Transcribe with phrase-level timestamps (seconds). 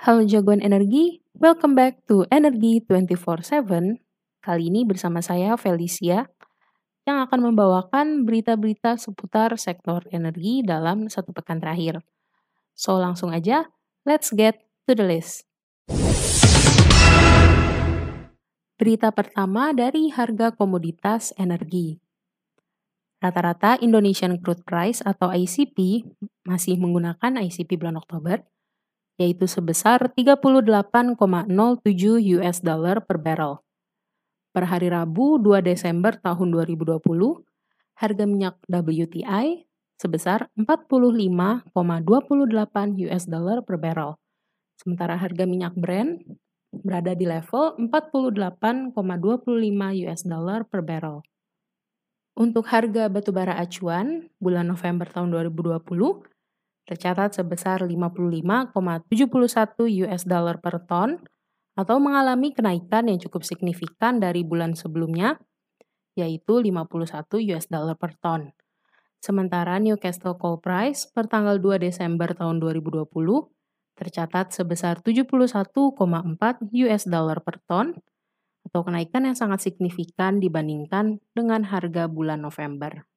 [0.00, 4.00] Halo jagoan energi, welcome back to Energi 24/7.
[4.40, 6.24] Kali ini bersama saya Felicia
[7.04, 12.00] yang akan membawakan berita-berita seputar sektor energi dalam satu pekan terakhir.
[12.72, 13.68] So langsung aja,
[14.08, 15.44] let's get to the list.
[18.80, 22.00] Berita pertama dari harga komoditas energi.
[23.20, 26.08] Rata-rata Indonesian Crude Price atau ICP
[26.48, 28.40] masih menggunakan ICP bulan Oktober,
[29.20, 31.20] yaitu sebesar 38,07
[32.40, 33.60] US dollar per barrel.
[34.56, 37.04] Per hari Rabu 2 Desember tahun 2020,
[38.00, 39.68] harga minyak WTI
[40.00, 41.68] sebesar 45,28
[43.12, 44.16] US dollar per barrel.
[44.80, 46.24] Sementara harga minyak Brent
[46.72, 48.96] berada di level 48,25
[50.08, 51.20] US dollar per barrel.
[52.40, 56.39] Untuk harga batubara acuan bulan November tahun 2020
[56.90, 58.74] tercatat sebesar 55,71
[60.10, 61.22] US dollar per ton
[61.78, 65.38] atau mengalami kenaikan yang cukup signifikan dari bulan sebelumnya
[66.18, 68.50] yaitu 51 US dollar per ton.
[69.22, 73.06] Sementara Newcastle Coal Price per tanggal 2 Desember tahun 2020
[73.94, 75.38] tercatat sebesar 71,4
[76.72, 77.94] US dollar per ton
[78.66, 83.09] atau kenaikan yang sangat signifikan dibandingkan dengan harga bulan November.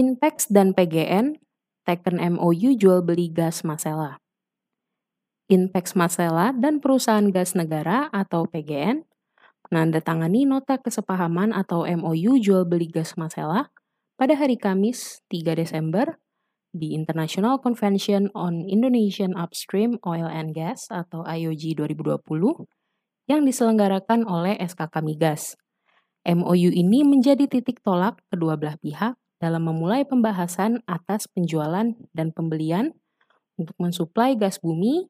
[0.00, 1.36] Inpex dan PGN
[1.84, 4.16] teken MOU jual beli gas Masela.
[5.52, 9.04] Inpex Masela dan perusahaan gas negara atau PGN
[9.68, 13.68] menandatangani nota kesepahaman atau MOU jual beli gas Masela
[14.16, 16.16] pada hari Kamis 3 Desember
[16.72, 22.24] di International Convention on Indonesian Upstream Oil and Gas atau IOG 2020
[23.28, 25.60] yang diselenggarakan oleh SKK Migas.
[26.24, 32.92] MOU ini menjadi titik tolak kedua belah pihak dalam memulai pembahasan atas penjualan dan pembelian
[33.56, 35.08] untuk mensuplai gas bumi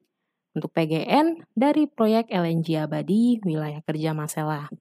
[0.55, 4.71] untuk PGN dari proyek LNG abadi wilayah kerja Masela.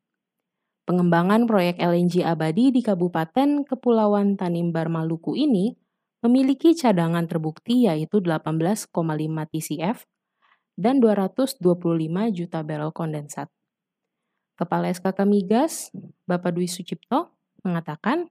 [0.86, 5.74] Pengembangan proyek LNG abadi di Kabupaten Kepulauan Tanimbar Maluku ini
[6.22, 8.90] memiliki cadangan terbukti yaitu 18,5
[9.54, 10.02] TCF
[10.74, 11.62] dan 225
[12.34, 13.46] juta barrel kondensat.
[14.58, 15.88] Kepala SKK Migas,
[16.28, 17.32] Bapak Dwi Sucipto,
[17.64, 18.28] mengatakan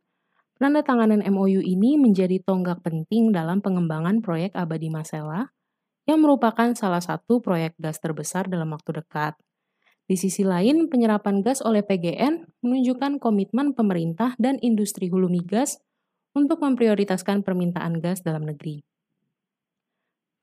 [0.60, 5.56] penandatanganan MOU ini menjadi tonggak penting dalam pengembangan proyek Abadi Masela
[6.04, 9.40] yang merupakan salah satu proyek gas terbesar dalam waktu dekat.
[10.10, 15.80] Di sisi lain, penyerapan gas oleh PGN menunjukkan komitmen pemerintah dan industri hulu migas
[16.36, 18.84] untuk memprioritaskan permintaan gas dalam negeri.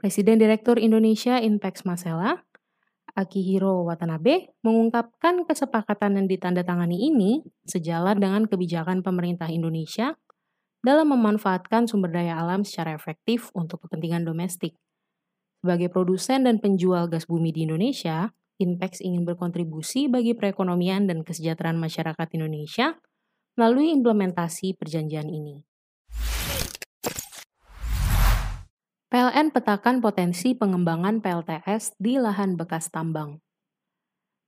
[0.00, 2.46] Presiden Direktur Indonesia Inpex Masela,
[3.16, 10.20] Akihiro Watanabe, mengungkapkan kesepakatan yang ditandatangani ini sejalan dengan kebijakan pemerintah Indonesia
[10.84, 14.76] dalam memanfaatkan sumber daya alam secara efektif untuk kepentingan domestik.
[15.64, 21.80] Sebagai produsen dan penjual gas bumi di Indonesia, Inpex ingin berkontribusi bagi perekonomian dan kesejahteraan
[21.80, 23.00] masyarakat Indonesia
[23.56, 25.64] melalui implementasi perjanjian ini.
[29.36, 33.36] PLN petakan potensi pengembangan PLTS di lahan bekas tambang.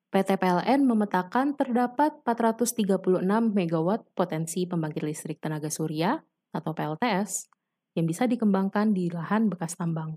[0.08, 3.20] PT PLN memetakan terdapat 436
[3.52, 6.16] MW potensi pembangkit listrik tenaga surya
[6.56, 7.52] atau PLTS
[8.00, 10.16] yang bisa dikembangkan di lahan bekas tambang.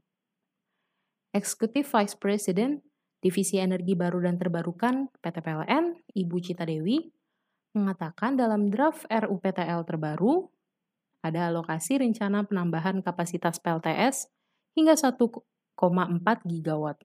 [1.36, 2.80] Executive Vice President
[3.20, 7.12] Divisi Energi Baru dan Terbarukan PT PLN, Ibu Cita Dewi,
[7.76, 10.48] mengatakan dalam draft RUPTL terbaru
[11.28, 14.32] ada alokasi rencana penambahan kapasitas PLTS
[14.76, 15.32] hingga 1,4
[16.48, 17.00] gigawatt.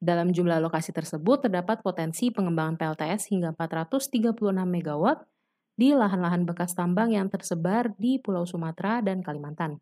[0.00, 4.32] Dalam jumlah lokasi tersebut terdapat potensi pengembangan PLTS hingga 436
[4.64, 5.28] megawatt
[5.76, 9.76] di lahan-lahan bekas tambang yang tersebar di Pulau Sumatera dan Kalimantan.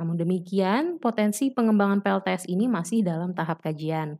[0.00, 4.16] Namun demikian, potensi pengembangan PLTS ini masih dalam tahap kajian.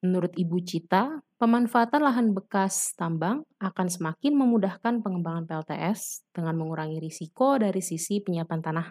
[0.00, 7.58] Menurut Ibu Cita, pemanfaatan lahan bekas tambang akan semakin memudahkan pengembangan PLTS dengan mengurangi risiko
[7.58, 8.86] dari sisi penyiapan tanah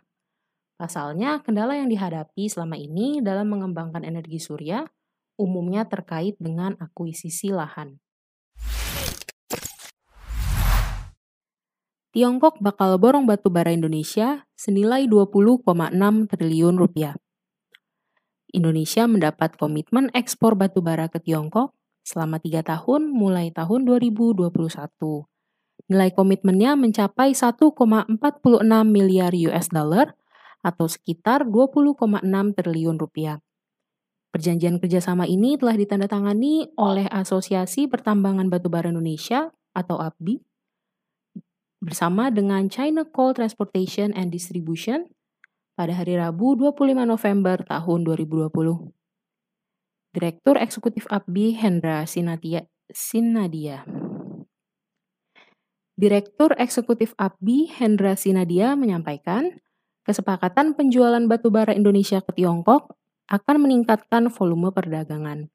[0.80, 4.88] Pasalnya, kendala yang dihadapi selama ini dalam mengembangkan energi surya
[5.36, 8.00] umumnya terkait dengan akuisisi lahan.
[12.16, 15.68] Tiongkok bakal borong batu bara Indonesia senilai 20,6
[16.32, 17.20] triliun rupiah.
[18.56, 21.76] Indonesia mendapat komitmen ekspor batu bara ke Tiongkok
[22.08, 24.48] selama tiga tahun mulai tahun 2021.
[25.92, 27.68] Nilai komitmennya mencapai 1,46
[28.88, 30.19] miliar US dollar
[30.60, 32.24] atau sekitar 20,6
[32.56, 33.40] triliun rupiah.
[34.30, 40.38] Perjanjian kerjasama ini telah ditandatangani oleh Asosiasi Pertambangan Batubara Indonesia atau APBI
[41.80, 45.08] bersama dengan China Coal Transportation and Distribution
[45.80, 48.52] pada hari Rabu 25 November tahun 2020.
[50.12, 53.88] Direktur Eksekutif APBI Hendra Sinadia, Sinadia.
[55.96, 59.64] Direktur Eksekutif APBI Hendra Sinadia menyampaikan,
[60.10, 62.98] kesepakatan penjualan batubara Indonesia ke Tiongkok
[63.30, 65.54] akan meningkatkan volume perdagangan.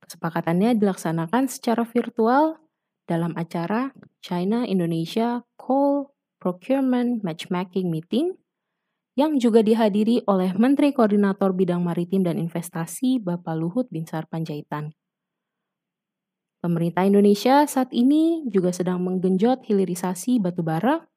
[0.00, 2.56] Kesepakatannya dilaksanakan secara virtual
[3.04, 3.92] dalam acara
[4.24, 6.08] China Indonesia Coal
[6.40, 8.40] Procurement Matchmaking Meeting
[9.20, 14.96] yang juga dihadiri oleh Menteri Koordinator Bidang Maritim dan Investasi Bapak Luhut Binsar Panjaitan.
[16.64, 21.09] Pemerintah Indonesia saat ini juga sedang menggenjot hilirisasi batubara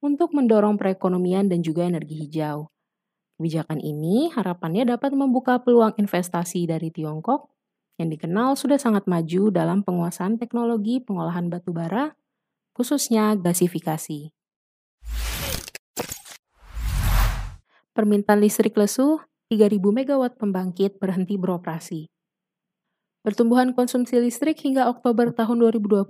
[0.00, 2.68] untuk mendorong perekonomian dan juga energi hijau.
[3.36, 7.52] Kebijakan ini harapannya dapat membuka peluang investasi dari Tiongkok
[8.00, 12.16] yang dikenal sudah sangat maju dalam penguasaan teknologi pengolahan batubara,
[12.72, 14.32] khususnya gasifikasi.
[17.96, 22.12] Permintaan listrik lesu, 3.000 MW pembangkit berhenti beroperasi.
[23.24, 26.04] Pertumbuhan konsumsi listrik hingga Oktober tahun 2020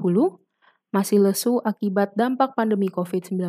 [0.95, 3.41] masih lesu akibat dampak pandemi COVID-19.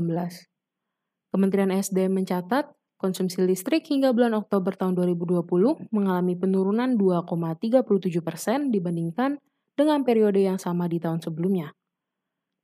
[1.34, 9.38] Kementerian SDM mencatat konsumsi listrik hingga bulan Oktober tahun 2020 mengalami penurunan 2,37 persen dibandingkan
[9.78, 11.78] dengan periode yang sama di tahun sebelumnya.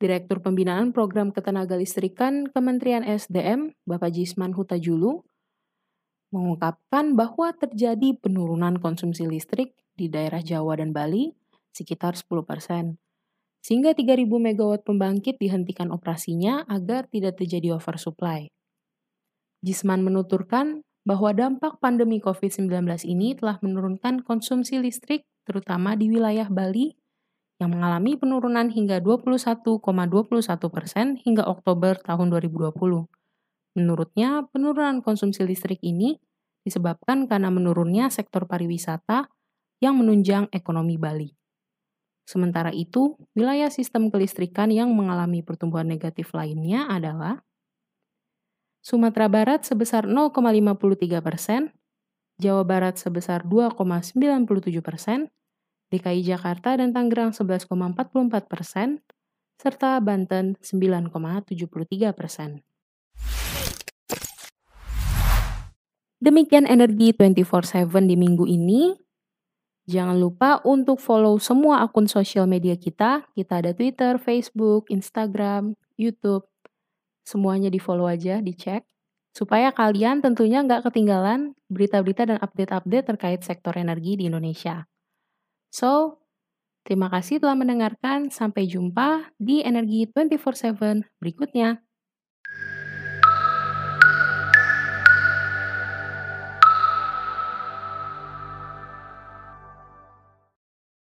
[0.01, 5.23] Direktur Pembinaan Program Ketenaga Listrikan Kementerian SDM, Bapak Jisman Hutajulu,
[6.33, 11.29] mengungkapkan bahwa terjadi penurunan konsumsi listrik di daerah Jawa dan Bali
[11.69, 12.97] sekitar 10 persen.
[13.63, 18.51] Sehingga 3.000 MW pembangkit dihentikan operasinya agar tidak terjadi oversupply.
[19.63, 22.67] Jisman menuturkan bahwa dampak pandemi COVID-19
[23.07, 26.95] ini telah menurunkan konsumsi listrik terutama di wilayah Bali
[27.63, 29.79] yang mengalami penurunan hingga 21,21
[30.67, 33.07] persen hingga Oktober tahun 2020.
[33.79, 36.19] Menurutnya, penurunan konsumsi listrik ini
[36.67, 39.31] disebabkan karena menurunnya sektor pariwisata
[39.79, 41.42] yang menunjang ekonomi Bali.
[42.23, 47.43] Sementara itu, wilayah sistem kelistrikan yang mengalami pertumbuhan negatif lainnya adalah
[48.83, 51.71] Sumatera Barat sebesar 0,53 persen,
[52.39, 55.31] Jawa Barat sebesar 2,97 persen,
[55.87, 57.69] DKI Jakarta dan Tangerang 11,44
[58.51, 58.99] persen,
[59.55, 62.65] serta Banten 9,73 persen.
[66.23, 68.95] Demikian energi 24/7 di minggu ini.
[69.83, 73.27] Jangan lupa untuk follow semua akun sosial media kita.
[73.35, 76.47] Kita ada Twitter, Facebook, Instagram, YouTube.
[77.27, 78.87] Semuanya di follow aja, dicek.
[79.35, 84.87] Supaya kalian tentunya nggak ketinggalan berita-berita dan update-update terkait sektor energi di Indonesia.
[85.73, 86.21] So,
[86.87, 88.31] terima kasih telah mendengarkan.
[88.31, 91.83] Sampai jumpa di Energi 24/7 berikutnya.